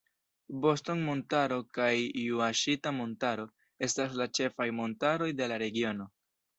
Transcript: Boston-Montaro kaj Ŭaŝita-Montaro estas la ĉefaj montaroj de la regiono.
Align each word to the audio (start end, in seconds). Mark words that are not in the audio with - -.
Boston-Montaro 0.61 1.59
kaj 1.79 1.91
Ŭaŝita-Montaro 2.39 3.49
estas 3.91 4.19
la 4.23 4.31
ĉefaj 4.41 4.71
montaroj 4.83 5.33
de 5.41 5.55
la 5.55 5.65
regiono. 5.69 6.15